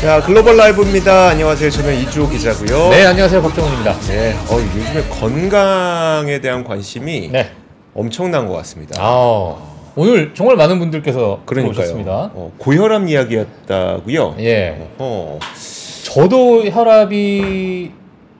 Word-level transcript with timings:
자 0.00 0.22
글로벌 0.22 0.56
라이브입니다. 0.56 1.30
안녕하세요. 1.30 1.70
저는 1.70 1.94
이주호 2.02 2.28
기자고요. 2.28 2.90
네, 2.90 3.04
안녕하세요. 3.04 3.42
박정훈입니다. 3.42 3.98
네, 4.06 4.32
어, 4.48 4.54
요즘에 4.60 5.02
건강에 5.08 6.40
대한 6.40 6.62
관심이 6.62 7.28
네. 7.32 7.50
엄청난 7.94 8.46
것 8.46 8.54
같습니다. 8.58 8.96
아, 9.00 9.56
오늘 9.96 10.34
정말 10.34 10.54
많은 10.56 10.78
분들께서 10.78 11.40
그러니까요. 11.44 11.72
들어오셨습니다. 11.74 12.30
어, 12.32 12.52
고혈압 12.58 13.08
이야기였다고요. 13.08 14.36
예. 14.38 14.88
어, 14.98 15.40
저도 16.04 16.64
혈압이 16.68 17.90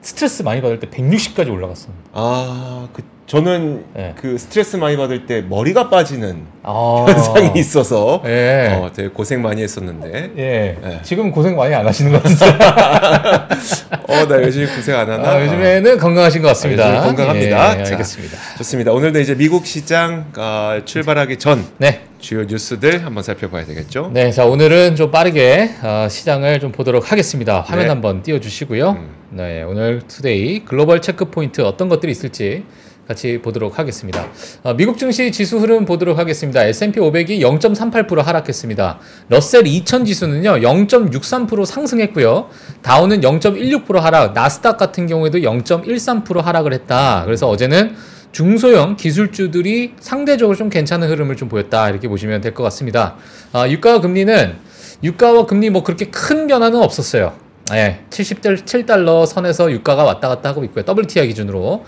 스트레스 0.01 0.43
많이 0.43 0.61
받을 0.61 0.79
때 0.79 0.87
160까지 0.89 1.51
올라갔습니다. 1.51 2.03
아, 2.13 2.87
그 2.93 3.03
저는 3.29 3.85
네. 3.93 4.15
그 4.19 4.39
스트레스 4.39 4.75
많이 4.75 4.97
받을 4.97 5.27
때 5.27 5.43
머리가 5.47 5.91
빠지는 5.91 6.47
아. 6.63 7.05
현상이 7.07 7.59
있어서 7.59 8.23
예. 8.25 8.69
어, 8.73 8.91
되게 8.91 9.09
고생 9.09 9.43
많이 9.43 9.61
했었는데. 9.61 10.31
예. 10.35 10.77
네. 10.81 10.99
지금 11.03 11.29
고생 11.29 11.55
많이 11.55 11.75
안 11.75 11.85
하시는 11.85 12.11
것 12.11 12.23
같은데. 12.23 12.45
어, 14.09 14.25
나 14.27 14.41
요즘 14.41 14.65
고생 14.75 14.95
안 14.95 15.11
하나? 15.11 15.29
아, 15.29 15.45
요즘에는 15.45 15.99
건강하신 15.99 16.41
것 16.41 16.47
같습니다. 16.49 16.85
아, 16.85 16.89
요즘 16.89 17.15
건강합니다. 17.15 17.79
예, 17.79 17.83
자. 17.83 17.91
알겠습니다. 17.91 18.37
좋습니다. 18.57 18.91
오늘도 18.93 19.19
이제 19.19 19.35
미국 19.35 19.67
시장 19.67 20.31
어, 20.35 20.79
출발하기 20.83 21.37
전 21.37 21.63
네. 21.77 22.01
주요 22.17 22.45
뉴스들 22.45 23.05
한번 23.05 23.21
살펴봐야 23.21 23.63
되겠죠. 23.65 24.09
네, 24.11 24.31
자 24.31 24.45
오늘은 24.45 24.95
좀 24.95 25.11
빠르게 25.11 25.69
어, 25.83 26.07
시장을 26.09 26.59
좀 26.59 26.71
보도록 26.71 27.11
하겠습니다. 27.11 27.61
화면 27.61 27.85
네. 27.85 27.89
한번 27.89 28.23
띄워주시고요. 28.23 28.89
음. 28.89 29.09
네, 29.29 29.61
오늘 29.61 30.01
today 30.07 30.65
global 30.65 31.03
check 31.03 31.25
point 31.25 31.61
어떤 31.61 31.89
것들이 31.89 32.11
있을지 32.11 32.63
같이 33.09 33.39
보도록 33.41 33.79
하겠습니다. 33.79 34.27
어, 34.61 34.75
미국 34.75 34.99
증시 34.99 35.31
지수 35.31 35.57
흐름 35.57 35.83
보도록 35.85 36.19
하겠습니다. 36.19 36.63
S&P 36.63 36.99
500이 36.99 37.39
0.38% 37.39 38.21
하락했습니다. 38.21 38.99
러셀 39.29 39.65
2000 39.65 40.05
지수는요 40.05 40.57
0.63% 40.57 41.65
상승했고요. 41.65 42.49
다우는 42.83 43.21
0.16% 43.21 43.99
하락, 43.99 44.33
나스닥 44.33 44.77
같은 44.77 45.07
경우에도 45.07 45.39
0.13% 45.39 46.39
하락을 46.39 46.71
했다. 46.71 47.23
그래서 47.25 47.49
어제는 47.49 47.95
중소형 48.31 48.95
기술주들이 48.95 49.95
상대적으로 49.99 50.55
좀 50.55 50.69
괜찮은 50.69 51.09
흐름을 51.09 51.35
좀 51.35 51.49
보였다 51.49 51.89
이렇게 51.89 52.07
보시면 52.07 52.41
될 52.41 52.53
것 52.53 52.61
같습니다. 52.61 53.15
아, 53.53 53.67
유가와 53.67 54.01
금리는 54.01 54.55
유가와 55.03 55.47
금리 55.47 55.71
뭐 55.71 55.81
그렇게 55.83 56.11
큰 56.11 56.45
변화는 56.45 56.79
없었어요. 56.79 57.33
예, 57.73 58.01
77달러 58.11 59.25
선에서 59.25 59.71
유가가 59.71 60.03
왔다 60.03 60.27
갔다 60.27 60.49
하고 60.49 60.63
있고요. 60.65 60.83
WTI 60.87 61.27
기준으로. 61.29 61.85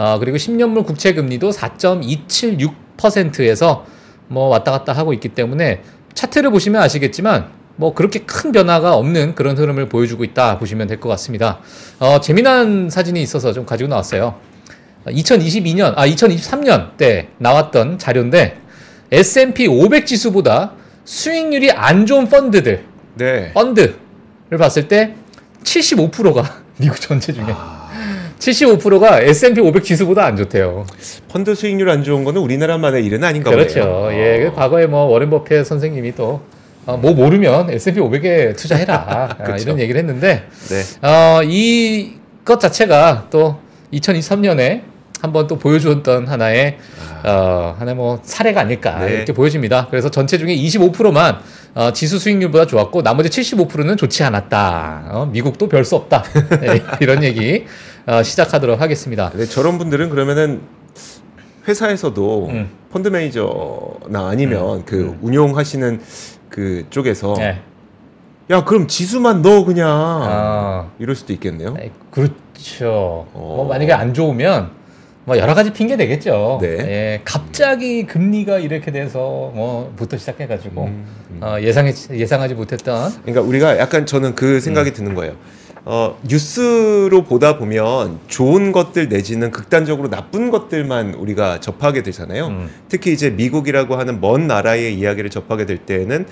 아, 0.00 0.16
그리고 0.20 0.36
10년물 0.36 0.86
국채 0.86 1.12
금리도 1.12 1.50
4.276%에서 1.50 3.84
뭐 4.28 4.46
왔다 4.46 4.70
갔다 4.70 4.92
하고 4.92 5.12
있기 5.12 5.30
때문에 5.30 5.82
차트를 6.14 6.52
보시면 6.52 6.80
아시겠지만 6.82 7.48
뭐 7.74 7.92
그렇게 7.94 8.20
큰 8.20 8.52
변화가 8.52 8.94
없는 8.94 9.34
그런 9.34 9.58
흐름을 9.58 9.88
보여주고 9.88 10.22
있다 10.22 10.60
보시면 10.60 10.86
될 10.86 11.00
것 11.00 11.08
같습니다. 11.08 11.58
어, 11.98 12.20
재미난 12.20 12.90
사진이 12.90 13.20
있어서 13.22 13.52
좀 13.52 13.66
가지고 13.66 13.90
나왔어요. 13.90 14.36
2022년, 15.06 15.94
아 15.96 16.06
2023년 16.06 16.96
때 16.96 17.30
나왔던 17.38 17.98
자료인데 17.98 18.56
S&P 19.10 19.66
500 19.66 20.06
지수보다 20.06 20.74
수익률이 21.04 21.72
안 21.72 22.06
좋은 22.06 22.28
펀드들, 22.28 22.84
네. 23.16 23.52
펀드를 23.52 23.96
봤을 24.58 24.86
때 24.86 25.16
75%가 25.64 26.60
미국 26.78 27.00
전체 27.00 27.32
중에 27.32 27.46
아, 27.48 27.77
75%가 28.38 29.20
S&P 29.20 29.60
500 29.60 29.84
지수보다 29.84 30.24
안 30.24 30.36
좋대요. 30.36 30.86
펀드 31.28 31.54
수익률 31.54 31.88
안 31.90 32.04
좋은 32.04 32.24
거는 32.24 32.40
우리나라만의 32.40 33.04
일은 33.04 33.24
아닌가 33.24 33.50
그렇죠. 33.50 33.80
보네요. 33.80 34.12
예, 34.12 34.44
그 34.44 34.54
과거에 34.54 34.86
뭐 34.86 35.04
워렌 35.04 35.28
버핏 35.30 35.64
선생님이 35.66 36.14
또 36.14 36.40
어, 36.86 36.96
뭐 36.96 37.12
모르면 37.12 37.70
S&P 37.70 38.00
500에 38.00 38.56
투자해라 38.56 38.94
아, 39.38 39.42
그쵸. 39.44 39.62
이런 39.62 39.78
얘기를 39.80 39.98
했는데 39.98 40.44
네. 40.68 41.06
어, 41.06 41.42
이것 41.42 42.60
자체가 42.60 43.26
또 43.30 43.58
2023년에 43.92 44.82
한번 45.20 45.48
또 45.48 45.58
보여주었던 45.58 46.28
하나의 46.28 46.78
어, 47.24 47.74
하나의 47.76 47.96
뭐 47.96 48.20
사례가 48.22 48.60
아닐까 48.60 48.96
아. 48.98 49.04
네. 49.04 49.14
이렇게 49.14 49.32
보여집니다. 49.32 49.88
그래서 49.90 50.08
전체 50.10 50.38
중에 50.38 50.54
25%만 50.54 51.40
어, 51.74 51.92
지수 51.92 52.18
수익률보다 52.20 52.66
좋았고 52.66 53.02
나머지 53.02 53.28
75%는 53.28 53.96
좋지 53.96 54.22
않았다. 54.22 55.08
어, 55.10 55.26
미국도 55.26 55.68
별 55.68 55.84
수 55.84 55.96
없다. 55.96 56.22
네, 56.60 56.82
이런 57.00 57.22
얘기 57.24 57.64
어, 58.08 58.22
시작하도록 58.22 58.80
하겠습니다. 58.80 59.30
네, 59.34 59.44
저런 59.44 59.76
분들은 59.76 60.08
그러면은 60.08 60.62
회사에서도 61.68 62.46
음. 62.46 62.70
펀드 62.90 63.08
매니저나 63.08 64.28
아니면 64.30 64.86
그 64.86 65.18
운용하시는 65.20 66.00
그 66.48 66.86
쪽에서 66.88 67.34
네. 67.36 67.60
야 68.48 68.64
그럼 68.64 68.88
지수만 68.88 69.42
넣어 69.42 69.66
그냥 69.66 69.90
아. 69.90 70.90
이럴 70.98 71.14
수도 71.16 71.34
있겠네요. 71.34 71.74
네, 71.74 71.90
그렇죠. 72.10 73.26
어. 73.34 73.54
뭐 73.56 73.68
만약에 73.68 73.92
안 73.92 74.14
좋으면 74.14 74.70
뭐 75.26 75.36
여러 75.36 75.52
가지 75.52 75.74
핑계 75.74 75.98
되겠죠. 75.98 76.60
네. 76.62 76.68
예, 76.78 77.20
갑자기 77.26 78.06
금리가 78.06 78.58
이렇게 78.58 78.90
돼서 78.90 79.52
뭐부터 79.54 80.16
시작해가지고 80.16 80.84
음, 80.84 81.06
음. 81.32 81.40
어, 81.42 81.60
예상해 81.60 81.92
예상하지 82.10 82.54
못했던 82.54 83.12
그러니까 83.20 83.42
우리가 83.42 83.76
약간 83.76 84.06
저는 84.06 84.34
그 84.34 84.54
음. 84.54 84.60
생각이 84.60 84.94
드는 84.94 85.14
거예요. 85.14 85.34
어, 85.84 86.18
뉴스로 86.26 87.24
보다 87.24 87.58
보면 87.58 88.18
좋은 88.28 88.72
것들 88.72 89.08
내지는 89.08 89.50
극단적으로 89.50 90.10
나쁜 90.10 90.50
것들만 90.50 91.14
우리가 91.14 91.60
접하게 91.60 92.02
되잖아요. 92.02 92.48
음. 92.48 92.70
특히 92.88 93.12
이제 93.12 93.30
미국이라고 93.30 93.96
하는 93.96 94.20
먼 94.20 94.46
나라의 94.46 94.94
이야기를 94.98 95.30
접하게 95.30 95.66
될 95.66 95.78
때는 95.78 96.26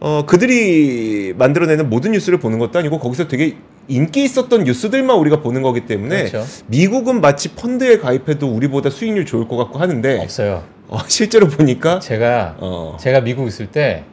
어, 0.00 0.24
그들이 0.26 1.32
만들어내는 1.38 1.88
모든 1.88 2.12
뉴스를 2.12 2.38
보는 2.38 2.58
것도 2.58 2.78
아니고 2.78 2.98
거기서 2.98 3.28
되게 3.28 3.56
인기 3.88 4.24
있었던 4.24 4.64
뉴스들만 4.64 5.16
우리가 5.16 5.40
보는 5.40 5.62
거기 5.62 5.86
때문에 5.86 6.30
그렇죠. 6.30 6.46
미국은 6.66 7.20
마치 7.20 7.54
펀드에 7.54 7.98
가입해도 7.98 8.48
우리보다 8.48 8.90
수익률 8.90 9.26
좋을 9.26 9.48
것 9.48 9.56
같고 9.56 9.78
하는데 9.78 10.20
없어요. 10.20 10.64
어, 10.88 10.98
실제로 11.08 11.48
보니까 11.48 12.00
제가 12.00 12.56
어, 12.58 12.96
제가 13.00 13.20
미국 13.20 13.46
있을 13.46 13.66
때 13.66 14.04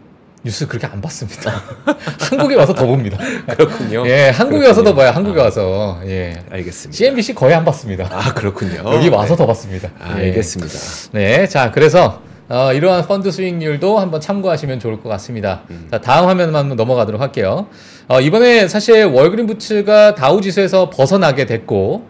뉴스 0.44 0.68
그렇게 0.68 0.88
안 0.88 1.02
봤습니다. 1.02 1.62
한국에 2.32 2.56
와서 2.56 2.74
더 2.74 2.86
봅니다. 2.86 3.18
그렇군요. 3.48 4.08
예, 4.08 4.30
한국에 4.30 4.68
와서 4.68 4.84
더 4.84 4.94
그렇군요. 4.94 4.96
봐요. 4.96 5.12
한국에 5.12 5.42
와서 5.42 6.00
예. 6.06 6.42
알겠습니다. 6.50 6.96
CNBC 6.98 7.36
거의 7.36 7.54
안 7.54 7.66
봤습니다. 7.66 8.08
아 8.12 8.34
그렇군요. 8.34 8.84
여기 8.86 9.10
와서 9.10 9.34
네. 9.34 9.38
더 9.38 9.46
봤습니다. 9.48 9.90
아, 10.00 10.16
예. 10.20 10.28
알겠습니다. 10.28 10.74
네, 11.12 11.46
자 11.48 11.72
그래서 11.72 12.22
어, 12.48 12.72
이러한 12.74 13.06
펀드 13.06 13.32
수익률도 13.32 14.00
한번 14.00 14.22
참고하시면 14.22 14.80
좋을 14.80 15.02
것 15.02 15.10
같습니다. 15.10 15.64
음. 15.72 15.88
자 15.92 16.00
다음 16.00 16.28
화면만 16.30 16.62
한번 16.62 16.78
넘어가도록 16.78 17.20
할게요. 17.22 17.68
어, 18.08 18.22
이번에 18.22 18.70
사실 18.70 19.04
월그린 19.06 19.46
부츠가 19.46 20.16
다우 20.16 20.40
지수에서 20.40 20.90
벗어나게 20.90 21.46
됐고 21.48 22.08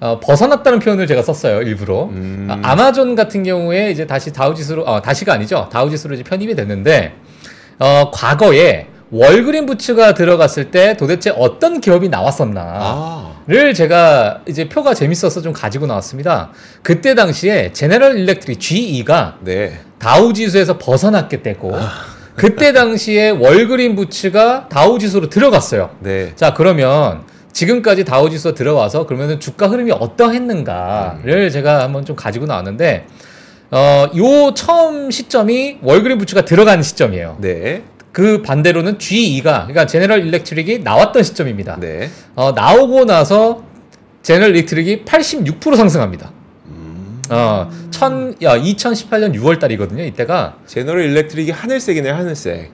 어, 0.00 0.18
벗어났다는 0.20 0.80
표현을 0.80 1.06
제가 1.06 1.22
썼어요 1.22 1.62
일부러. 1.62 2.06
음. 2.06 2.48
아, 2.50 2.58
아마존 2.72 3.14
같은 3.14 3.44
경우에 3.44 3.90
이제 3.92 4.04
다시 4.06 4.32
다우 4.32 4.52
지수로 4.54 4.82
어, 4.82 5.00
다시가 5.00 5.32
아니죠 5.32 5.68
다우 5.72 5.88
지수로 5.90 6.14
이제 6.16 6.24
편입이 6.24 6.56
됐는데 6.56 7.14
어, 7.78 8.10
과거에 8.12 8.86
월그린 9.10 9.66
부츠가 9.66 10.12
들어갔을 10.14 10.70
때 10.70 10.96
도대체 10.96 11.32
어떤 11.36 11.80
기업이 11.80 12.08
나왔었나? 12.08 12.60
아, 12.60 13.32
를 13.46 13.72
제가 13.72 14.42
이제 14.46 14.68
표가 14.68 14.92
재밌어서 14.92 15.40
좀 15.40 15.54
가지고 15.54 15.86
나왔습니다. 15.86 16.50
그때 16.82 17.14
당시에 17.14 17.72
제네럴 17.72 18.18
일렉트릭 18.18 18.60
GE가 18.60 19.38
네. 19.40 19.80
다우 19.98 20.34
지수에서 20.34 20.76
벗어났게 20.76 21.42
되고 21.42 21.74
그때 22.36 22.74
당시에 22.74 23.30
월그린 23.30 23.96
부츠가 23.96 24.68
다우 24.68 24.98
지수로 24.98 25.30
들어갔어요. 25.30 25.90
네. 26.00 26.32
자 26.36 26.52
그러면 26.52 27.22
지금까지 27.52 28.04
다우 28.04 28.28
지수가 28.28 28.54
들어와서 28.54 29.06
그러면 29.06 29.40
주가 29.40 29.66
흐름이 29.66 29.92
어떠했는가를 29.92 31.50
제가 31.50 31.82
한번 31.82 32.04
좀 32.04 32.14
가지고 32.14 32.44
나왔는데 32.44 33.06
어 33.70 34.08
요 34.16 34.54
처음 34.54 35.10
시점이 35.10 35.78
월그린 35.82 36.18
부츠가 36.18 36.44
들어간 36.44 36.82
시점이에요. 36.82 37.36
네. 37.40 37.82
그 38.12 38.42
반대로는 38.42 38.98
GE가 38.98 39.66
그러니까 39.66 39.86
제네럴 39.86 40.26
일렉트릭이 40.26 40.80
나왔던 40.80 41.22
시점입니다. 41.22 41.76
네. 41.78 42.10
어, 42.34 42.52
나오고 42.52 43.04
나서 43.04 43.62
제너럴 44.22 44.56
일렉트릭이 44.56 45.04
86% 45.04 45.76
상승합니다. 45.76 46.32
음. 46.66 47.22
어, 47.30 47.70
천, 47.90 48.34
야, 48.42 48.56
2018년 48.58 49.34
6월 49.36 49.60
달이거든요. 49.60 50.02
이때가. 50.04 50.56
제너럴 50.66 51.04
일렉트릭이 51.04 51.50
하늘색이네요, 51.50 52.14
하늘색. 52.14 52.72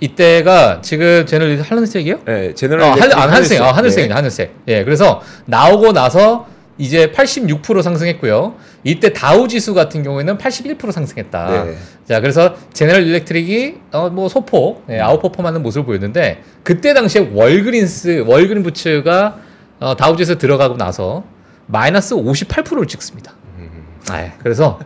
이때가 0.00 0.80
지금 0.82 1.24
제너럴 1.26 1.52
일렉트릭 1.52 1.70
하늘색이요? 1.70 2.20
네, 2.24 2.54
제너럴 2.54 2.82
어, 2.82 2.86
하, 2.88 2.94
일렉트릭 2.96 3.18
아, 3.18 3.28
하늘색, 3.30 3.60
어, 3.60 3.64
네. 3.66 3.70
하늘색이네, 3.70 4.14
하늘색. 4.14 4.54
예, 4.68 4.84
그래서 4.84 5.20
나오고 5.44 5.92
나서 5.92 6.46
이제 6.78 7.12
86% 7.12 7.82
상승했고요. 7.82 8.54
이때 8.82 9.12
다우 9.12 9.46
지수 9.46 9.74
같은 9.74 10.02
경우에는 10.02 10.38
81% 10.38 10.90
상승했다. 10.90 11.64
네. 11.64 11.76
자, 12.08 12.20
그래서 12.20 12.54
제너럴 12.72 13.06
일렉트릭이 13.06 13.74
어, 13.92 14.08
뭐 14.10 14.28
소폭 14.28 14.84
예, 14.90 14.98
아웃퍼폼하는 15.00 15.62
모습을 15.62 15.84
보였는데 15.84 16.42
그때 16.62 16.94
당시에 16.94 17.30
월그린스 17.32 18.24
월그린 18.26 18.62
부츠가 18.62 19.38
어, 19.80 19.96
다우 19.96 20.16
지수 20.16 20.38
들어가고 20.38 20.76
나서 20.76 21.24
마이너스 21.66 22.14
58%를 22.14 22.86
찍습니다. 22.86 23.32
음. 23.58 23.84
아, 24.10 24.32
그래서 24.42 24.78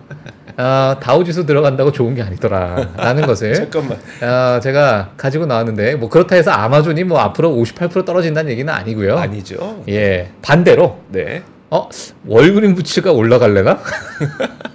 어, 0.58 0.96
다우지수 1.00 1.44
들어간다고 1.44 1.92
좋은 1.92 2.14
게 2.14 2.22
아니더라라는 2.22 3.26
것을 3.28 3.54
잠깐만. 3.54 3.98
어, 4.22 4.58
제가 4.60 5.10
가지고 5.16 5.46
나왔는데 5.46 5.96
뭐 5.96 6.08
그렇다 6.08 6.34
해서 6.34 6.50
아마존이 6.50 7.04
뭐 7.04 7.18
앞으로 7.20 7.50
58% 7.50 8.04
떨어진다는 8.04 8.50
얘기는 8.50 8.72
아니고요. 8.72 9.18
아니죠. 9.18 9.82
예 9.88 10.30
반대로 10.42 10.98
네. 11.08 11.42
어 11.70 11.88
월그린 12.26 12.74
부츠가 12.74 13.12
올라갈래나? 13.12 13.80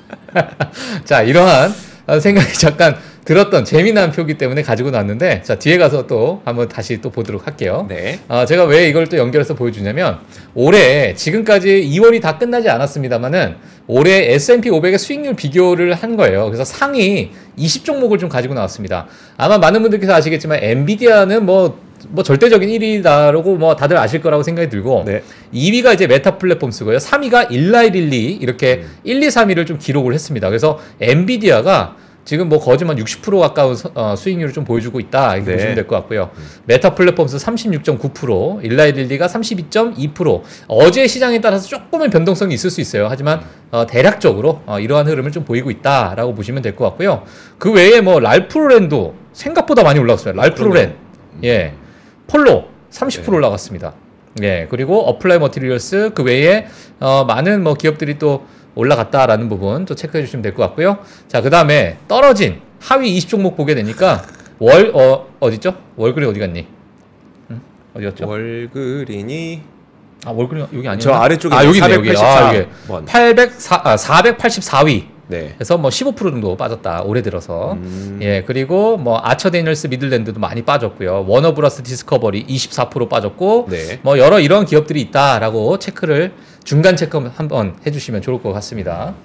자 1.05 1.21
이러한 1.21 1.73
어, 2.07 2.19
생각이 2.19 2.53
잠깐 2.53 2.95
들었던 3.23 3.63
재미난 3.63 4.11
표기 4.11 4.38
때문에 4.38 4.63
가지고 4.63 4.89
나왔는데 4.89 5.43
자 5.43 5.55
뒤에 5.55 5.77
가서 5.77 6.07
또 6.07 6.41
한번 6.43 6.67
다시 6.67 6.99
또 7.01 7.11
보도록 7.11 7.45
할게요. 7.47 7.85
네. 7.88 8.19
아, 8.27 8.45
제가 8.45 8.65
왜 8.65 8.89
이걸 8.89 9.07
또 9.07 9.17
연결해서 9.17 9.53
보여주냐면 9.53 10.19
올해 10.55 11.13
지금까지 11.13 11.88
2월이 11.93 12.21
다 12.21 12.38
끝나지 12.38 12.69
않았습니다만은 12.69 13.55
올해 13.87 14.33
S&P 14.33 14.69
500의 14.69 14.97
수익률 14.97 15.35
비교를 15.35 15.94
한 15.94 16.15
거예요. 16.17 16.45
그래서 16.45 16.63
상위 16.63 17.31
20 17.57 17.85
종목을 17.85 18.17
좀 18.17 18.29
가지고 18.29 18.53
나왔습니다. 18.53 19.07
아마 19.37 19.57
많은 19.57 19.81
분들께서 19.81 20.13
아시겠지만 20.13 20.59
엔비디아는 20.61 21.45
뭐, 21.45 21.79
뭐 22.11 22.23
절대적인 22.23 22.69
1위다라고 22.69 23.57
뭐 23.57 23.75
다들 23.75 23.97
아실 23.97 24.21
거라고 24.21 24.43
생각이 24.43 24.69
들고 24.69 25.03
네. 25.05 25.23
2위가 25.53 25.93
이제 25.93 26.07
메타 26.07 26.37
플랫폼스고요. 26.37 26.97
3위가 26.97 27.51
일라이릴리 27.51 28.33
이렇게 28.33 28.83
1, 29.03 29.23
2, 29.23 29.27
3위를 29.27 29.65
좀 29.65 29.77
기록을 29.77 30.13
했습니다. 30.13 30.47
그래서 30.49 30.79
엔비디아가 30.99 31.95
지금 32.23 32.49
뭐 32.49 32.59
거진 32.59 32.97
60% 32.97 33.39
가까운 33.39 33.75
서- 33.75 33.89
어, 33.95 34.13
수익률을 34.15 34.53
좀 34.53 34.63
보여주고 34.63 34.99
있다 34.99 35.35
이렇게 35.37 35.49
네. 35.51 35.55
보시면 35.57 35.75
될 35.75 35.87
것 35.87 35.95
같고요. 35.95 36.29
메타 36.65 36.93
플랫폼스 36.93 37.37
36.9%, 37.37 38.63
일라이릴리가 38.63 39.25
32.2%. 39.27 40.41
어제 40.67 41.07
시장에 41.07 41.41
따라서 41.41 41.67
조금의 41.67 42.09
변동성이 42.11 42.53
있을 42.53 42.69
수 42.69 42.79
있어요. 42.79 43.07
하지만 43.09 43.41
어, 43.71 43.87
대략적으로 43.87 44.61
어, 44.67 44.79
이러한 44.79 45.07
흐름을 45.07 45.31
좀 45.31 45.45
보이고 45.45 45.71
있다라고 45.71 46.35
보시면 46.35 46.61
될 46.61 46.75
것 46.75 46.85
같고요. 46.89 47.23
그 47.57 47.71
외에 47.71 48.01
뭐 48.01 48.19
랄프로렌도 48.19 49.15
생각보다 49.33 49.81
많이 49.83 49.99
올라갔어요. 49.99 50.33
랄프로렌, 50.35 50.93
예, 51.43 51.73
폴로 52.31 52.66
30% 52.92 53.25
네. 53.30 53.36
올라갔습니다. 53.38 53.94
예, 54.42 54.68
그리고 54.69 55.01
어플라이 55.10 55.39
머티리얼스 55.39 56.12
그 56.16 56.24
외에 56.24 56.68
어, 57.00 57.25
많은 57.25 57.63
뭐 57.63 57.74
기업들이 57.74 58.18
또 58.18 58.45
올라갔다라는 58.75 59.50
부분 59.50 59.86
또 59.86 59.95
체크해 59.95 60.24
주시면 60.24 60.42
될 60.42 60.54
것 60.56 60.63
같고요. 60.63 61.00
자, 61.28 61.42
그 61.42 61.50
다음에 61.50 61.98
떨어진 62.07 62.62
하위 62.80 63.18
20종목 63.19 63.57
보게 63.57 63.75
되니까 63.75 64.24
월, 64.60 64.92
어, 64.94 65.28
어딨죠? 65.42 65.75
월그린 65.98 66.30
어디 66.30 66.39
갔니? 66.39 66.68
응? 67.51 67.62
어디였죠? 67.95 68.28
월그린이 68.28 69.62
아, 70.25 70.31
월그린 70.31 70.68
여기 70.74 70.88
아니야? 70.88 71.00
저 71.00 71.12
아래쪽에 71.13 71.54
아, 71.56 71.66
여기 71.66 71.80
있네, 71.80 71.94
여기. 71.95 72.16
484 72.16 72.48
아, 72.50 72.56
여기. 72.56 72.68
번. 72.88 73.06
804, 73.06 73.81
아, 73.83 73.95
484위. 73.95 75.06
네. 75.31 75.54
그래서 75.56 75.78
뭐 75.78 75.89
15% 75.89 76.18
정도 76.18 76.57
빠졌다 76.57 77.04
올해 77.04 77.22
들어서 77.22 77.74
음. 77.74 78.19
예 78.22 78.44
그리고 78.45 78.98
뭐 78.98 79.19
아처 79.24 79.50
데니얼스 79.50 79.88
미들랜드도 79.88 80.39
많이 80.39 80.62
빠졌고요 80.62 81.25
워너브로스 81.25 81.83
디스커버리 81.83 82.45
24% 82.45 83.10
빠졌고 83.10 83.68
네. 83.69 84.00
뭐 84.04 84.19
여러 84.19 84.39
이런 84.39 84.66
기업들이 84.66 85.00
있다라고 85.01 85.80
체크를 85.80 86.33
중간 86.66 86.95
체크 86.98 87.18
한번 87.33 87.75
해주시면 87.88 88.22
좋을 88.22 88.44
것 88.44 88.51
같습니다. 88.54 89.16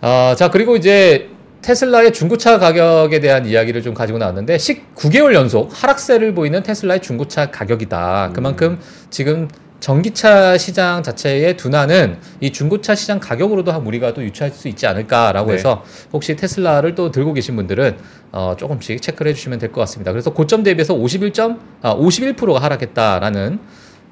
아, 0.00 0.34
자 0.36 0.50
그리고 0.50 0.76
이제 0.76 1.28
테슬라의 1.62 2.12
중고차 2.12 2.58
가격에 2.58 3.20
대한 3.20 3.46
이야기를 3.46 3.82
좀 3.82 3.94
가지고 3.94 4.18
나왔는데 4.18 4.56
19개월 4.56 5.34
연속 5.34 5.70
하락세를 5.72 6.34
보이는 6.34 6.62
테슬라의 6.62 7.00
중고차 7.00 7.50
가격이다. 7.50 8.32
그만큼 8.34 8.80
지금 9.10 9.48
전기차 9.82 10.58
시장 10.58 11.02
자체의 11.02 11.56
둔화는 11.56 12.18
이 12.40 12.52
중고차 12.52 12.94
시장 12.94 13.18
가격으로도 13.18 13.72
한 13.72 13.84
우리가 13.84 14.14
또 14.14 14.22
유추할 14.22 14.52
수 14.52 14.68
있지 14.68 14.86
않을까라고 14.86 15.48
네. 15.50 15.56
해서 15.56 15.82
혹시 16.12 16.36
테슬라를 16.36 16.94
또 16.94 17.10
들고 17.10 17.32
계신 17.32 17.56
분들은 17.56 17.96
어, 18.30 18.54
조금씩 18.56 19.02
체크를 19.02 19.30
해주시면 19.32 19.58
될 19.58 19.72
것 19.72 19.80
같습니다. 19.80 20.12
그래서 20.12 20.32
고점 20.32 20.62
대비해서 20.62 20.94
51점, 20.94 21.58
아, 21.82 21.96
51%가 21.96 22.60
하락했다라는 22.62 23.58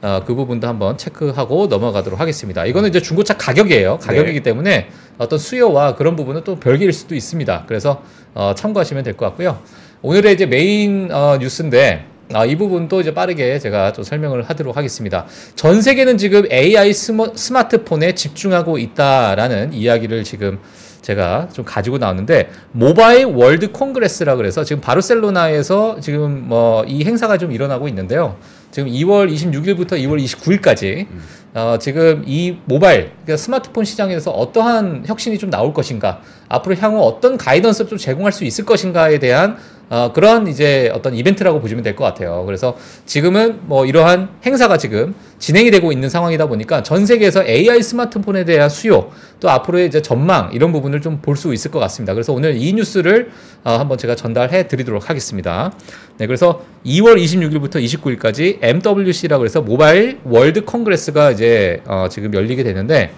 어, 0.02 0.22
그 0.26 0.34
부분도 0.34 0.67
한번 0.67 0.99
체크하고 0.99 1.69
넘어가도록 1.69 2.19
하겠습니다. 2.19 2.64
이거는 2.66 2.88
이제 2.88 3.00
중고차 3.00 3.37
가격이에요. 3.37 3.99
가격이기 3.99 4.40
때문에 4.43 4.88
어떤 5.19 5.38
수요와 5.38 5.94
그런 5.94 6.16
부분은 6.16 6.43
또 6.43 6.56
별개일 6.58 6.93
수도 6.93 7.14
있습니다. 7.14 7.64
그래서 7.69 8.02
어, 8.34 8.55
참고하시면 8.56 9.05
될 9.05 9.14
것 9.16 9.26
같고요. 9.26 9.61
오늘의 10.02 10.34
이제 10.34 10.46
메인 10.46 11.11
어, 11.12 11.37
뉴스인데 11.40 12.06
아, 12.32 12.44
이 12.44 12.56
부분도 12.56 13.00
이제 13.00 13.12
빠르게 13.12 13.58
제가 13.58 13.92
좀 13.92 14.04
설명을 14.04 14.44
하도록 14.44 14.76
하겠습니다. 14.76 15.26
전 15.56 15.82
세계는 15.82 16.16
지금 16.16 16.44
AI 16.50 16.92
스모, 16.92 17.32
스마트폰에 17.34 18.14
집중하고 18.14 18.78
있다라는 18.78 19.72
이야기를 19.72 20.22
지금 20.22 20.60
제가 21.02 21.48
좀 21.52 21.64
가지고 21.64 21.98
나왔는데 21.98 22.50
모바일 22.72 23.24
월드 23.24 23.72
콩그레스라 23.72 24.36
그래서 24.36 24.62
지금 24.64 24.80
바르셀로나에서 24.80 25.98
지금 26.00 26.46
뭐 26.48 26.84
이 26.86 27.04
행사가 27.04 27.36
좀 27.38 27.50
일어나고 27.52 27.88
있는데요. 27.88 28.36
지금 28.70 28.88
2월 28.88 29.32
26일부터 29.32 29.92
2월 29.94 30.22
29일까지 30.22 31.06
어, 31.54 31.78
지금 31.80 32.22
이 32.26 32.56
모바일 32.66 33.10
그러니까 33.24 33.36
스마트폰 33.38 33.84
시장에서 33.84 34.30
어떠한 34.30 35.04
혁신이 35.06 35.38
좀 35.38 35.50
나올 35.50 35.72
것인가 35.74 36.20
앞으로 36.48 36.76
향후 36.76 37.00
어떤 37.02 37.36
가이던스를 37.36 37.88
좀 37.88 37.98
제공할 37.98 38.30
수 38.30 38.44
있을 38.44 38.64
것인가에 38.64 39.18
대한 39.18 39.56
어, 39.90 40.12
그런 40.14 40.46
이제 40.46 40.88
어떤 40.94 41.14
이벤트라고 41.14 41.60
보시면 41.60 41.82
될 41.82 41.96
것 41.96 42.04
같아요. 42.04 42.44
그래서 42.46 42.76
지금은 43.06 43.58
뭐 43.62 43.84
이러한 43.84 44.28
행사가 44.46 44.78
지금 44.78 45.14
진행이 45.40 45.72
되고 45.72 45.90
있는 45.90 46.08
상황이다 46.08 46.46
보니까 46.46 46.82
전 46.84 47.04
세계에서 47.04 47.44
AI 47.44 47.82
스마트폰에 47.82 48.44
대한 48.44 48.70
수요 48.70 49.10
또 49.40 49.50
앞으로의 49.50 49.88
이제 49.88 50.00
전망 50.00 50.50
이런 50.52 50.72
부분을 50.72 51.00
좀 51.00 51.20
볼 51.20 51.37
수 51.37 51.52
있을 51.52 51.70
것 51.72 51.81
같습니다. 51.81 52.14
그래서 52.14 52.32
오늘 52.32 52.56
이 52.56 52.72
뉴스를 52.72 53.31
어, 53.64 53.72
한번 53.72 53.98
제가 53.98 54.14
전달해 54.14 54.69
드리도록 54.69 55.10
하겠습니다. 55.10 55.72
네, 56.19 56.26
그래서 56.26 56.62
2월 56.87 57.16
26일부터 57.22 57.82
29일까지 57.84 58.58
MWC라고 58.62 59.44
해서 59.44 59.60
Mobile 59.60 60.20
World 60.25 60.64
Congress가 60.64 61.32
이제 61.32 61.82
어, 61.87 62.06
지금 62.08 62.32
열리게 62.32 62.62
되는데 62.62 63.10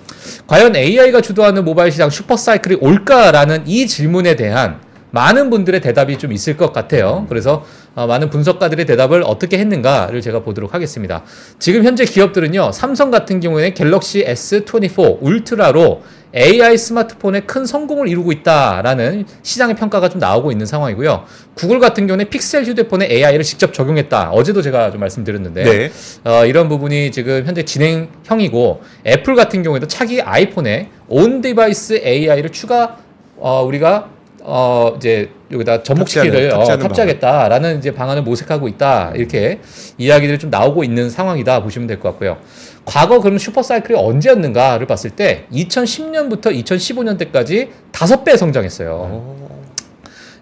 과연 0.46 0.74
AI가 0.74 1.20
주도하는 1.20 1.64
모바일 1.64 1.92
시장 1.92 2.08
supercycle이 2.08 2.76
올까라는 2.80 3.64
이 3.66 3.86
질문에 3.86 4.36
대한 4.36 4.80
많은 5.12 5.50
분들의 5.50 5.80
대답이 5.80 6.18
좀 6.18 6.32
있을 6.32 6.56
것 6.56 6.72
같아요. 6.72 7.26
그래서 7.28 7.64
어, 7.94 8.06
많은 8.06 8.30
분석가들의 8.30 8.86
대답을 8.86 9.22
어떻게 9.24 9.58
했는가를 9.58 10.20
제가 10.22 10.40
보도록 10.40 10.74
하겠습니다. 10.74 11.22
지금 11.58 11.84
현재 11.84 12.04
기업들은요, 12.04 12.72
삼성 12.72 13.10
같은 13.10 13.38
경우에는 13.40 13.74
갤럭시 13.74 14.24
S24 14.24 15.18
울트라로 15.20 16.02
AI 16.34 16.78
스마트폰에 16.78 17.40
큰 17.40 17.66
성공을 17.66 18.08
이루고 18.08 18.32
있다라는 18.32 19.26
시장의 19.42 19.76
평가가 19.76 20.08
좀 20.08 20.18
나오고 20.18 20.50
있는 20.50 20.64
상황이고요. 20.64 21.26
구글 21.54 21.78
같은 21.78 22.06
경우는 22.06 22.30
픽셀 22.30 22.64
휴대폰에 22.64 23.06
AI를 23.10 23.44
직접 23.44 23.74
적용했다. 23.74 24.30
어제도 24.30 24.62
제가 24.62 24.90
좀 24.90 25.00
말씀드렸는데 25.00 25.64
네. 25.64 25.90
어, 26.24 26.46
이런 26.46 26.70
부분이 26.70 27.12
지금 27.12 27.44
현재 27.44 27.64
진행형이고 27.64 28.82
애플 29.06 29.34
같은 29.34 29.62
경우에도 29.62 29.86
차기 29.86 30.22
아이폰에 30.22 30.88
on-device 31.08 32.00
AI를 32.02 32.48
추가 32.48 32.96
어, 33.36 33.62
우리가 33.62 34.08
어, 34.44 34.94
이제 34.96 35.30
여기다 35.52 35.82
접목시키를 35.82 36.48
탑재하는- 36.50 36.54
어, 36.54 36.58
탑재하는 36.58 36.88
탑재하겠다라는 36.88 37.78
이제 37.78 37.92
방안을 37.94 38.22
모색하고 38.22 38.66
있다 38.68 39.12
이렇게 39.14 39.60
이야기들이 39.98 40.38
좀 40.38 40.50
나오고 40.50 40.82
있는 40.84 41.10
상황이다 41.10 41.62
보시면 41.62 41.86
될 41.86 42.00
것 42.00 42.10
같고요. 42.10 42.38
과거 42.84 43.20
그럼 43.20 43.38
슈퍼사이클이 43.38 43.96
언제였는가를 43.96 44.86
봤을 44.86 45.10
때 45.10 45.44
2010년부터 45.52 46.46
2015년 46.64 47.18
때까지 47.18 47.70
다섯 47.92 48.24
배 48.24 48.36
성장했어요. 48.36 48.90
어, 48.92 49.62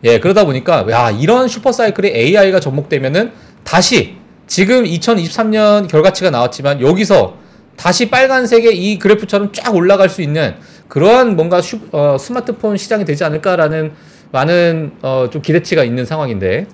예, 0.04 0.18
그러다 0.18 0.44
보니까 0.46 0.86
야 0.90 1.10
이런 1.10 1.48
슈퍼사이클에 1.48 2.08
AI가 2.16 2.60
접목되면은 2.60 3.32
다시 3.64 4.14
지금 4.46 4.84
2023년 4.84 5.88
결과치가 5.88 6.30
나왔지만 6.30 6.80
여기서 6.80 7.34
다시 7.76 8.08
빨간색의 8.10 8.76
이 8.76 8.98
그래프처럼 8.98 9.52
쫙 9.52 9.74
올라갈 9.74 10.08
수 10.08 10.22
있는 10.22 10.54
그러한 10.90 11.36
뭔가 11.36 11.62
슈, 11.62 11.78
어, 11.92 12.16
스마트폰 12.18 12.76
시장이 12.76 13.04
되지 13.04 13.24
않을까라는 13.24 13.92
많은 14.32 14.92
어, 15.02 15.28
좀 15.30 15.40
기대치가 15.40 15.84
있는 15.84 16.04
상황인데 16.04 16.66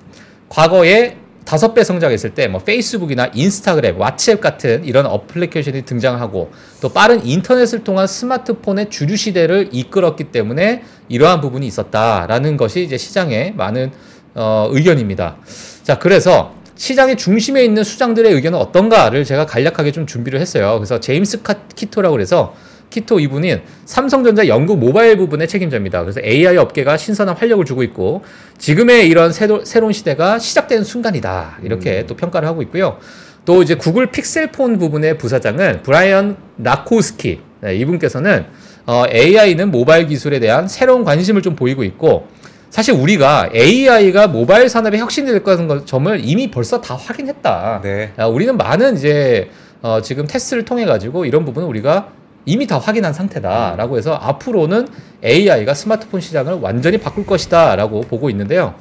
과거에 0.48 1.18
다섯 1.44 1.74
배 1.74 1.84
성장했을 1.84 2.34
때 2.34 2.48
뭐 2.48 2.60
페이스북이나 2.60 3.30
인스타그램, 3.34 3.98
왓츠앱 3.98 4.40
같은 4.40 4.84
이런 4.84 5.06
어플리케이션이 5.06 5.82
등장하고 5.82 6.50
또 6.80 6.88
빠른 6.88 7.24
인터넷을 7.24 7.84
통한 7.84 8.06
스마트폰의 8.06 8.90
주류 8.90 9.16
시대를 9.16 9.68
이끌었기 9.70 10.24
때문에 10.24 10.82
이러한 11.08 11.40
부분이 11.40 11.66
있었다라는 11.66 12.56
것이 12.56 12.82
이제 12.82 12.96
시장의 12.96 13.52
많은 13.54 13.92
어, 14.34 14.68
의견입니다. 14.70 15.36
자, 15.82 15.98
그래서 15.98 16.54
시장의 16.74 17.16
중심에 17.16 17.64
있는 17.64 17.84
수장들의 17.84 18.32
의견은 18.32 18.58
어떤가를 18.58 19.24
제가 19.24 19.46
간략하게 19.46 19.92
좀 19.92 20.06
준비를 20.06 20.40
했어요. 20.40 20.74
그래서 20.76 21.00
제임스 21.00 21.42
카, 21.42 21.54
키토라고 21.74 22.12
그래서 22.12 22.54
키토 22.90 23.20
이분은 23.20 23.62
삼성전자 23.84 24.46
연구 24.48 24.76
모바일 24.76 25.16
부분의 25.16 25.48
책임자입니다. 25.48 26.02
그래서 26.02 26.20
AI 26.22 26.56
업계가 26.56 26.96
신선한 26.96 27.36
활력을 27.36 27.64
주고 27.64 27.82
있고 27.82 28.22
지금의 28.58 29.08
이런 29.08 29.32
새로, 29.32 29.64
새로운 29.64 29.92
시대가 29.92 30.38
시작되는 30.38 30.84
순간이다. 30.84 31.58
이렇게 31.62 32.06
또 32.06 32.16
평가를 32.16 32.48
하고 32.48 32.62
있고요. 32.62 32.98
또 33.44 33.62
이제 33.62 33.74
구글 33.74 34.10
픽셀폰 34.10 34.78
부분의 34.78 35.18
부사장은 35.18 35.82
브라이언 35.82 36.36
라코스키 36.58 37.40
네, 37.60 37.76
이분께서는 37.76 38.46
어, 38.86 39.04
AI는 39.10 39.70
모바일 39.70 40.06
기술에 40.06 40.40
대한 40.40 40.68
새로운 40.68 41.04
관심을 41.04 41.42
좀 41.42 41.56
보이고 41.56 41.82
있고 41.84 42.28
사실 42.70 42.94
우리가 42.94 43.50
AI가 43.54 44.26
모바일 44.28 44.68
산업의 44.68 45.00
혁신이 45.00 45.30
될 45.30 45.42
거라는 45.42 45.86
점을 45.86 46.20
이미 46.22 46.50
벌써 46.50 46.80
다 46.80 46.94
확인했다. 46.94 47.80
네. 47.82 48.12
야, 48.18 48.26
우리는 48.26 48.56
많은 48.56 48.96
이제 48.96 49.48
어, 49.82 50.00
지금 50.02 50.26
테스트를 50.26 50.64
통해 50.64 50.84
가지고 50.84 51.24
이런 51.24 51.44
부분은 51.44 51.68
우리가 51.68 52.08
이미 52.46 52.66
다 52.66 52.78
확인한 52.78 53.12
상태다라고 53.12 53.98
해서 53.98 54.14
앞으로는 54.14 54.88
AI가 55.22 55.74
스마트폰 55.74 56.20
시장을 56.20 56.54
완전히 56.54 56.96
바꿀 56.98 57.26
것이다라고 57.26 58.02
보고 58.02 58.30
있는데요. 58.30 58.74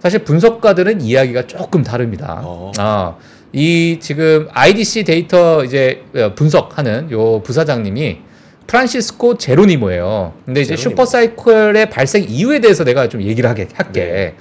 사실 0.00 0.20
분석가들은 0.20 1.00
이야기가 1.00 1.48
조금 1.48 1.82
다릅니다. 1.82 2.40
어. 2.44 2.70
아, 2.78 3.16
이 3.52 3.98
지금 4.00 4.48
IDC 4.52 5.02
데이터 5.02 5.64
이제 5.64 6.04
어, 6.14 6.34
분석하는 6.36 7.10
요 7.10 7.42
부사장님이 7.42 8.18
프란시스코 8.68 9.38
제로니모예요. 9.38 10.34
근데 10.44 10.60
이제 10.60 10.76
제로니모. 10.76 10.90
슈퍼사이클의 10.90 11.90
발생 11.90 12.24
이유에 12.28 12.60
대해서 12.60 12.84
내가 12.84 13.08
좀 13.08 13.22
얘기를 13.22 13.50
하게 13.50 13.66
할게. 13.74 14.04
네. 14.04 14.34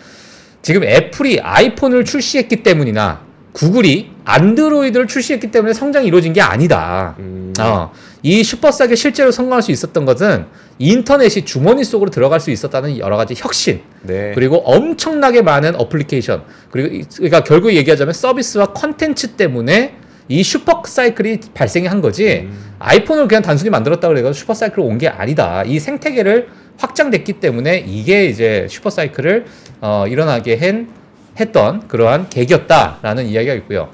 지금 0.62 0.84
애플이 0.84 1.40
아이폰을 1.40 2.06
출시했기 2.06 2.62
때문이나 2.62 3.26
구글이 3.58 4.12
안드로이드를 4.24 5.08
출시했기 5.08 5.50
때문에 5.50 5.74
성장이 5.74 6.06
이루어진 6.06 6.32
게 6.32 6.42
아니다. 6.42 7.16
음. 7.18 7.54
어, 7.60 7.92
이 8.22 8.44
슈퍼 8.44 8.65
사이클이 8.65 8.94
실제로 8.94 9.32
성공할 9.32 9.64
수 9.64 9.72
있었던 9.72 10.06
것은 10.06 10.46
인터넷이 10.78 11.44
주머니 11.44 11.84
속으로 11.84 12.12
들어갈 12.12 12.40
수 12.40 12.52
있었다는 12.52 13.00
여러 13.00 13.18
가지 13.18 13.34
혁신 13.36 13.82
네. 14.04 14.34
그리고 14.36 14.58
엄청나게 14.58 15.42
많은 15.42 15.76
어플리케이션 15.76 16.44
그리고 16.70 16.94
이- 16.94 17.04
그러니까 17.16 17.44
결국 17.44 17.74
얘기하자면 17.74 18.14
서비스와 18.14 18.74
컨텐츠 18.74 19.30
때문에 19.32 19.96
이 20.30 20.44
슈퍼 20.44 20.84
사이클이 20.86 21.40
발생이 21.56 21.88
한 21.88 22.00
거지 22.02 22.42
음. 22.52 22.76
아이폰을 22.78 23.28
그냥 23.28 23.42
단순히 23.42 23.72
만들었다고 23.72 24.16
해서 24.18 24.34
슈퍼 24.34 24.54
사이클로 24.54 24.84
온게 24.86 25.08
아니다 25.08 25.64
이 25.66 25.80
생태계를 25.80 26.50
확장됐기 26.78 27.34
때문에 27.34 27.80
이게 27.88 28.26
이제 28.26 28.68
슈퍼 28.70 28.92
사이클을 28.92 29.46
어, 29.82 30.06
일어나게 30.08 30.58
한, 30.58 30.90
했던 31.40 31.88
그러한 31.88 32.30
계기였다라는 32.30 33.26
이야기가 33.28 33.54
있고요. 33.56 33.90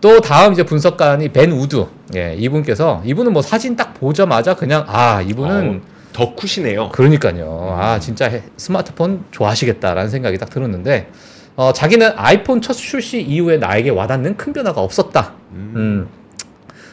또 0.00 0.20
다음 0.20 0.52
이제 0.52 0.62
분석관이 0.62 1.28
벤 1.28 1.52
우드 1.52 1.86
예, 2.14 2.34
이분께서 2.38 3.02
이분은 3.04 3.32
뭐 3.32 3.42
사진 3.42 3.76
딱 3.76 3.92
보자마자 3.94 4.54
그냥 4.54 4.84
아 4.88 5.20
이분은 5.20 5.82
어, 5.84 5.88
덕후시네요. 6.12 6.88
그러니까요. 6.90 7.76
아 7.78 7.98
진짜 8.00 8.26
해- 8.28 8.42
스마트폰 8.56 9.24
좋아하시겠다라는 9.30 10.10
생각이 10.10 10.38
딱 10.38 10.48
들었는데 10.48 11.10
어, 11.56 11.72
자기는 11.74 12.12
아이폰 12.16 12.62
첫 12.62 12.72
출시 12.72 13.20
이후에 13.20 13.58
나에게 13.58 13.90
와닿는 13.90 14.36
큰 14.38 14.52
변화가 14.54 14.80
없었다. 14.80 15.34
음. 15.52 15.72
음. 15.76 16.08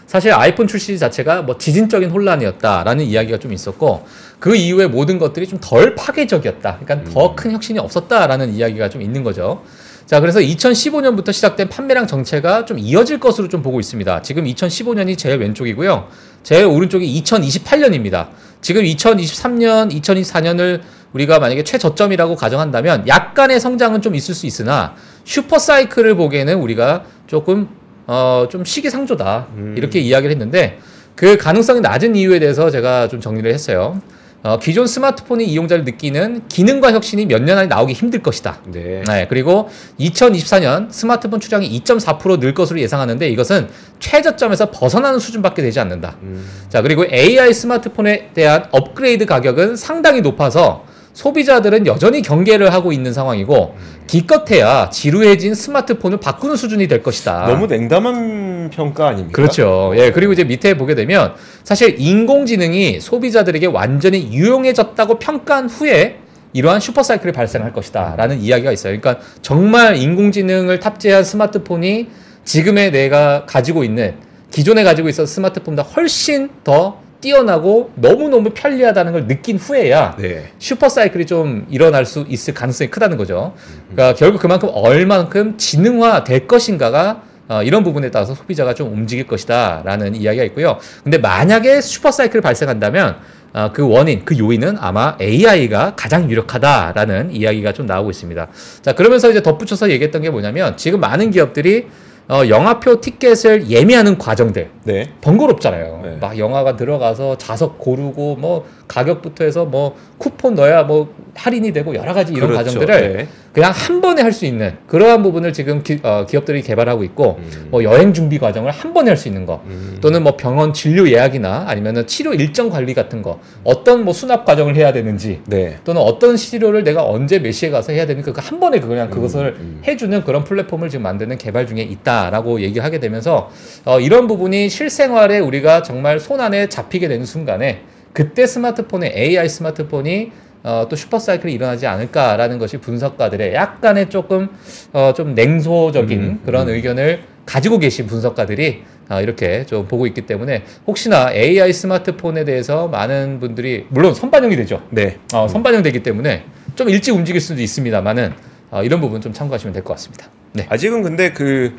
사실 0.06 0.34
아이폰 0.34 0.68
출시 0.68 0.98
자체가 1.00 1.42
뭐 1.44 1.58
지진적인 1.58 2.10
혼란이었다라는 2.10 3.06
이야기가 3.06 3.38
좀 3.40 3.52
있었고 3.54 4.06
그 4.40 4.56
이후에 4.56 4.88
모든 4.88 5.18
것들이 5.18 5.48
좀 5.48 5.60
덜 5.62 5.96
파괴적이었다. 5.96 6.80
그러니까 6.84 7.12
더 7.12 7.36
큰 7.36 7.52
혁신이 7.52 7.80
없었다라는 7.80 8.54
이야기가 8.54 8.90
좀 8.90 9.02
있는 9.02 9.24
거죠. 9.24 9.64
자, 10.06 10.20
그래서 10.22 10.40
2015년부터 10.40 11.34
시작된 11.34 11.68
판매량 11.70 12.08
정체가 12.08 12.66
좀 12.66 12.80
이어질 12.80 13.20
것으로 13.20 13.50
좀 13.50 13.62
보고 13.62 13.80
있습니다. 13.80 14.22
지금 14.22 14.46
2015년이 14.46 15.18
제일 15.18 15.38
왼쪽이고요. 15.40 16.08
제일 16.44 16.66
오른쪽이 16.66 17.22
2028년입니다. 17.24 18.28
지금 18.62 18.84
2023년, 18.84 19.92
2024년을 20.02 20.82
우리가 21.14 21.40
만약에 21.40 21.64
최저점이라고 21.64 22.36
가정한다면 22.36 23.08
약간의 23.08 23.60
성장은 23.60 24.02
좀 24.02 24.16
있을 24.16 24.34
수 24.34 24.46
있으나 24.46 24.96
슈퍼 25.26 25.60
사이클을 25.60 26.16
보기에는 26.16 26.56
우리가 26.56 27.04
조금 27.28 27.68
어, 28.08 28.48
좀 28.50 28.64
시기상조다. 28.64 29.48
음. 29.56 29.74
이렇게 29.78 30.00
이야기를 30.00 30.32
했는데 30.32 30.80
그 31.16 31.36
가능성이 31.38 31.82
낮은 31.82 32.16
이유에 32.16 32.40
대해서 32.40 32.70
제가 32.70 33.10
좀 33.10 33.20
정리를 33.20 33.52
했어요. 33.54 34.02
어, 34.44 34.60
기존 34.60 34.88
스마트폰이 34.88 35.44
이용자를 35.46 35.84
느끼는 35.84 36.48
기능과 36.48 36.94
혁신이 36.94 37.26
몇 37.26 37.42
년 37.42 37.58
안에 37.58 37.68
나오기 37.68 37.94
힘들 37.94 38.22
것이다. 38.22 38.60
네. 38.68 39.04
네, 39.08 39.26
그리고 39.30 39.70
2024년 40.00 40.92
스마트폰 40.92 41.40
출량이 41.40 41.70
2.4%늘 41.82 42.54
것으로 42.54 42.80
예상하는데 42.80 43.28
이것은 43.30 43.68
최저점에서 44.00 44.72
벗어나는 44.72 45.20
수준밖에 45.20 45.62
되지 45.62 45.80
않는다. 45.80 46.18
음. 46.22 46.48
자, 46.70 46.82
그리고 46.82 47.06
AI 47.12 47.54
스마트폰에 47.54 48.30
대한 48.34 48.66
업그레이드 48.72 49.26
가격은 49.26 49.76
상당히 49.76 50.22
높아서 50.22 50.86
소비자들은 51.18 51.88
여전히 51.88 52.22
경계를 52.22 52.72
하고 52.72 52.92
있는 52.92 53.12
상황이고 53.12 53.76
기껏해야 54.06 54.92
지루해진 54.92 55.56
스마트폰을 55.56 56.20
바꾸는 56.20 56.56
수준이 56.56 56.88
될 56.88 57.02
것이다. 57.02 57.48
너무 57.48 57.66
냉담한 57.66 58.70
평가 58.70 59.08
아닙니까? 59.08 59.36
그렇죠. 59.36 59.94
예, 59.96 60.12
그리고 60.12 60.34
이제 60.34 60.44
밑에 60.44 60.78
보게 60.78 60.94
되면 60.94 61.34
사실 61.64 61.96
인공지능이 61.98 63.00
소비자들에게 63.00 63.66
완전히 63.66 64.32
유용해졌다고 64.32 65.18
평가한 65.18 65.70
후에 65.70 66.20
이러한 66.54 66.80
슈퍼사이클이 66.80 67.34
발생할 67.34 67.74
것이다라는 67.74 68.40
이야기가 68.40 68.72
있어요. 68.72 68.96
그러니까 69.00 69.26
정말 69.42 69.96
인공지능을 69.96 70.80
탑재한 70.80 71.24
스마트폰이 71.24 72.10
지금의 72.46 72.92
내가 72.92 73.48
가지고 73.48 73.84
있는 73.84 74.14
기존에 74.52 74.84
가지고 74.84 75.10
있었던 75.10 75.26
스마트폰보다 75.26 75.82
훨씬 75.82 76.50
더 76.64 77.07
뛰어나고 77.28 77.92
너무너무 77.96 78.52
편리하다는 78.54 79.12
걸 79.12 79.28
느낀 79.28 79.58
후에야 79.58 80.16
네. 80.18 80.46
슈퍼 80.60 80.88
사이클이 80.88 81.26
좀 81.26 81.66
일어날 81.70 82.06
수 82.06 82.26
있을 82.30 82.54
가능성이 82.54 82.90
크다는 82.90 83.18
거죠. 83.18 83.54
그러니까 83.92 84.18
결국 84.18 84.42
그만큼 84.42 84.70
얼만큼 84.72 85.58
지능화 85.58 86.24
될 86.24 86.48
것인가가 86.48 87.24
어, 87.50 87.64
이런 87.64 87.84
부분에 87.84 88.12
따라서 88.12 88.34
소비자가 88.34 88.74
좀 88.74 88.94
움직일 88.94 89.28
것이다 89.28 89.82
라는 89.84 90.16
이야기가 90.16 90.46
있고요. 90.46 90.78
근데 91.04 91.18
만약에 91.18 91.82
슈퍼 91.82 92.12
사이클이 92.12 92.42
발생한다면 92.42 93.18
어, 93.54 93.72
그 93.74 93.86
원인, 93.86 94.24
그 94.24 94.38
요인은 94.38 94.78
아마 94.80 95.18
AI가 95.20 95.96
가장 95.96 96.30
유력하다라는 96.30 97.32
이야기가 97.32 97.74
좀 97.74 97.88
나오고 97.88 98.10
있습니다. 98.10 98.48
자, 98.82 98.94
그러면서 98.94 99.30
이제 99.30 99.42
덧붙여서 99.42 99.90
얘기했던 99.92 100.22
게 100.22 100.30
뭐냐면 100.30 100.78
지금 100.78 101.02
많은 101.02 101.32
기업들이 101.32 101.88
어, 102.30 102.42
영화표 102.48 103.00
티켓을 103.00 103.70
예매하는 103.70 104.18
과정들 104.18 104.70
네. 104.84 105.10
번거롭잖아요. 105.22 106.02
네. 106.04 106.18
막 106.20 106.38
영화관 106.38 106.76
들어가서 106.76 107.38
좌석 107.38 107.80
고르고 107.80 108.36
뭐 108.36 108.66
가격부터 108.88 109.46
해서 109.46 109.64
뭐 109.64 109.96
쿠폰 110.18 110.56
넣어야 110.56 110.84
뭐 110.84 111.14
할인이 111.36 111.72
되고 111.72 111.96
여러 111.96 112.14
가지 112.14 112.34
이런 112.34 112.50
그렇죠. 112.50 112.66
과정들을 112.66 113.14
네. 113.18 113.28
그냥 113.58 113.72
한 113.74 114.02
번에 114.02 114.22
할 114.22 114.32
수 114.34 114.46
있는 114.46 114.78
그러한 114.86 115.24
부분을 115.24 115.52
지금 115.52 115.82
기, 115.82 116.00
업들이 116.04 116.62
개발하고 116.62 117.04
있고 117.06 117.38
음. 117.40 117.68
뭐 117.72 117.84
여행 117.84 118.14
준비 118.14 118.38
과정을 118.38 118.70
한 118.70 118.94
번에 118.94 119.10
할 119.10 119.18
수 119.18 119.28
있는 119.28 119.48
거 119.48 119.64
음. 119.66 119.98
또는 120.00 120.22
뭐 120.22 120.38
병원 120.38 120.74
진료 120.74 121.10
예약이나 121.10 121.64
아니면은 121.66 122.06
치료 122.06 122.36
일정 122.36 122.70
관리 122.70 122.94
같은 122.94 123.24
거 123.24 123.40
어떤 123.64 124.06
뭐 124.06 124.14
수납 124.14 124.46
과정을 124.46 124.76
해야 124.76 124.94
되는지 124.94 125.42
네. 125.48 125.78
또는 125.84 126.04
어떤 126.04 126.36
치료를 126.36 126.84
내가 126.84 127.04
언제 127.04 127.40
몇 127.40 127.52
시에 127.52 127.72
가서 127.72 127.94
해야 127.94 128.06
되는가 128.06 128.32
그한 128.32 128.60
번에 128.60 128.80
그냥 128.80 129.10
그것을 129.10 129.56
음. 129.60 129.82
해주는 129.88 130.24
그런 130.24 130.44
플랫폼을 130.44 130.90
지금 130.90 131.02
만드는 131.02 131.40
개발 131.40 131.66
중에 131.66 131.82
있다라고 131.82 132.62
얘기하게 132.62 133.00
되면서 133.00 133.50
어, 133.86 134.00
이런 134.00 134.28
부분이 134.28 134.70
실생활에 134.70 135.40
우리가 135.40 135.82
정말 135.82 136.20
손 136.20 136.42
안에 136.42 136.70
잡히게 136.70 137.08
되는 137.08 137.26
순간에 137.26 137.82
그때 138.14 138.46
스마트폰에 138.46 139.14
AI 139.16 139.50
스마트폰이 139.50 140.32
어, 140.64 140.86
또 140.90 140.96
슈퍼사이클이 140.96 141.54
일어나지 141.54 141.88
않을까라는 141.88 142.58
것이 142.60 142.78
분석가들의 142.78 143.54
약간의 143.54 144.10
조금 144.10 144.50
어, 144.94 145.14
좀 145.16 145.34
냉소적인 145.36 146.20
음, 146.22 146.42
그런 146.46 146.68
의견을 146.70 147.22
가지고 147.46 147.80
계신 147.80 148.08
분석가들이 148.08 148.84
어, 149.10 149.22
이렇게 149.22 149.66
좀 149.66 149.88
보고 149.88 150.06
있기 150.08 150.26
때문에 150.26 150.64
혹시나 150.86 151.32
AI 151.32 151.72
스마트폰에 151.72 152.44
대해서 152.44 152.88
많은 152.90 153.40
분들이 153.40 153.86
물론 153.90 154.14
선반영이 154.14 154.56
되죠. 154.58 154.82
네. 154.90 155.18
어, 155.34 155.48
선반영되기 155.48 156.04
때문에 156.04 156.44
좀 156.76 156.90
일찍 156.90 157.14
움직일 157.16 157.40
수도 157.40 157.62
있습니다만은 157.62 158.34
어, 158.72 158.84
이런 158.84 159.00
부분 159.00 159.22
좀 159.22 159.32
참고하시면 159.32 159.74
될 159.74 159.84
것 159.84 159.94
같습니다. 159.94 160.28
네. 160.54 160.66
아직은 160.70 161.04
근데 161.04 161.32
그 161.32 161.76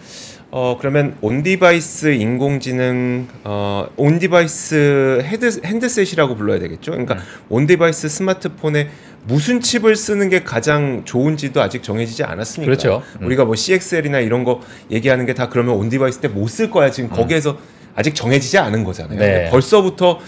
어, 0.50 0.78
그러면 0.78 1.14
on-device 1.20 2.14
인공지능 2.14 3.28
어, 3.44 3.86
on-device 3.96 5.20
헤드 5.24 5.60
handset이라고 5.64 6.36
불러야 6.36 6.58
되겠죠. 6.58 6.92
그러니까 6.92 7.14
음. 7.16 7.20
on-device 7.50 8.08
스마트폰에 8.08 8.88
무슨 9.24 9.60
칩을 9.60 9.94
쓰는 9.94 10.30
게 10.30 10.42
가장 10.44 11.02
좋은지도 11.04 11.60
아직 11.60 11.82
정해지지 11.82 12.24
않았으니까. 12.24 12.64
그렇죠. 12.64 13.02
음. 13.20 13.26
우리가 13.26 13.44
뭐 13.44 13.54
CXL이나 13.56 14.20
이런 14.20 14.44
거 14.44 14.60
얘기하는 14.90 15.26
게 15.26 15.34
다 15.34 15.50
그러면 15.50 15.74
on-device 15.76 16.20
때 16.20 16.28
못 16.28 16.48
쓸 16.48 16.70
거야. 16.70 16.90
지금 16.90 17.10
거기에서 17.10 17.58
아직 17.94 18.14
정해지지 18.14 18.56
않은 18.56 18.84
거잖아요. 18.84 19.18
음. 19.18 19.20
네. 19.20 19.50
벌써부터 19.50 20.18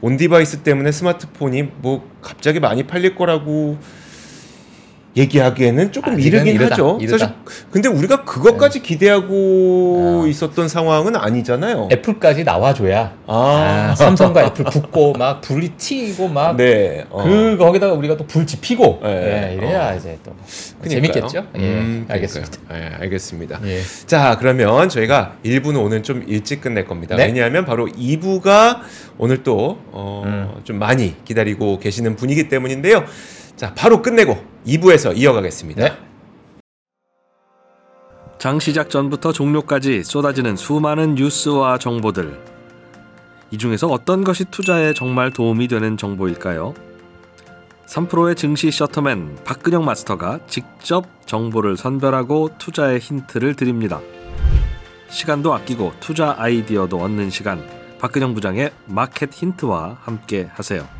on-device 0.00 0.58
때문에 0.64 0.90
스마트폰이 0.90 1.68
뭐 1.76 2.10
갑자기 2.22 2.58
많이 2.58 2.82
팔릴 2.88 3.14
거라고 3.14 3.78
얘기하기에는 5.16 5.90
조금 5.92 6.12
아직은 6.14 6.26
이르긴 6.26 6.54
이르다, 6.54 6.74
하죠. 6.74 6.98
이르다. 7.00 7.18
사실 7.18 7.34
근데 7.70 7.88
우리가 7.88 8.24
그것까지 8.24 8.80
기대하고 8.80 10.22
어. 10.22 10.26
있었던 10.28 10.68
상황은 10.68 11.16
아니잖아요. 11.16 11.88
애플까지 11.92 12.44
나와줘야 12.44 13.12
아. 13.26 13.90
아, 13.90 13.94
삼성과 13.96 14.44
애플 14.46 14.64
붙고 14.66 15.14
막 15.14 15.40
불이 15.40 15.70
튀고 15.70 16.28
막 16.28 16.56
네. 16.56 17.04
어. 17.10 17.24
그 17.24 17.56
거기다가 17.58 17.92
우리가 17.94 18.16
또 18.16 18.24
불 18.30 18.46
지피고 18.46 19.00
네. 19.02 19.50
예, 19.50 19.54
이래야 19.56 19.92
어. 19.92 19.96
이제 19.96 20.16
또 20.24 20.32
그러니까요. 20.80 21.12
재밌겠죠. 21.12 21.46
예, 21.56 21.60
음, 21.60 22.06
알겠습니다. 22.08 22.52
그러니까요. 22.68 22.92
예, 22.92 23.02
알겠습니다. 23.02 23.60
예. 23.64 23.80
자, 24.06 24.36
그러면 24.38 24.88
저희가 24.88 25.34
1부는 25.44 25.82
오늘 25.84 26.04
좀 26.04 26.22
일찍 26.28 26.60
끝낼 26.60 26.84
겁니다. 26.86 27.16
네. 27.16 27.26
왜냐하면 27.26 27.64
바로 27.64 27.86
2부가 27.88 28.78
오늘 29.18 29.42
또, 29.42 29.78
어, 29.90 30.22
음. 30.24 30.60
좀 30.62 30.78
많이 30.78 31.16
기다리고 31.24 31.80
계시는 31.80 32.14
분이기 32.14 32.48
때문인데요. 32.48 33.04
자, 33.56 33.72
바로 33.74 34.00
끝내고 34.00 34.38
2부에서 34.66 35.16
이어가겠습니다. 35.16 35.82
네. 35.82 35.96
장 38.38 38.58
시작 38.58 38.88
전부터 38.88 39.32
종료까지 39.32 40.02
쏟아지는 40.02 40.56
수많은 40.56 41.14
뉴스와 41.14 41.78
정보들. 41.78 42.40
이 43.50 43.58
중에서 43.58 43.88
어떤 43.88 44.24
것이 44.24 44.44
투자에 44.44 44.94
정말 44.94 45.32
도움이 45.32 45.68
되는 45.68 45.96
정보일까요? 45.96 46.74
3프로의 47.86 48.36
증시 48.36 48.70
셔터맨 48.70 49.40
박근영 49.44 49.84
마스터가 49.84 50.40
직접 50.46 51.06
정보를 51.26 51.76
선별하고 51.76 52.50
투자의 52.58 53.00
힌트를 53.00 53.56
드립니다. 53.56 54.00
시간도 55.08 55.52
아끼고 55.52 55.92
투자 55.98 56.36
아이디어도 56.38 56.98
얻는 56.98 57.30
시간. 57.30 57.66
박근영 57.98 58.34
부장의 58.34 58.70
마켓 58.86 59.32
힌트와 59.34 59.98
함께 60.00 60.48
하세요. 60.54 60.99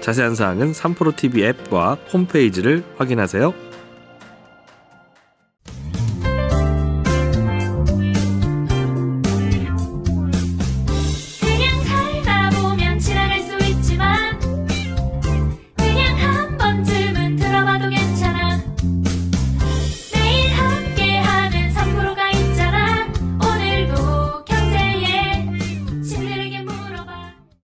자세한 0.00 0.34
사항은 0.34 0.72
3프로 0.72 1.14
TV 1.14 1.44
앱과 1.44 1.98
홈페이지를 2.12 2.82
확인하세요. 2.96 3.69